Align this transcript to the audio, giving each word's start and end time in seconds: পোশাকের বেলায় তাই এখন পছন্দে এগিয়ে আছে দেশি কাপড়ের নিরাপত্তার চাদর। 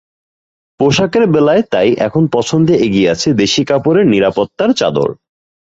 পোশাকের 0.79 1.23
বেলায় 1.33 1.63
তাই 1.73 1.89
এখন 2.07 2.23
পছন্দে 2.35 2.75
এগিয়ে 2.85 3.11
আছে 3.13 3.29
দেশি 3.41 3.61
কাপড়ের 3.69 4.05
নিরাপত্তার 4.13 4.69
চাদর। 4.79 5.09